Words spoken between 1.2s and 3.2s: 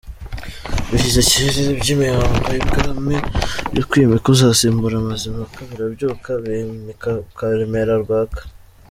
kera iby'imihango y'ibwami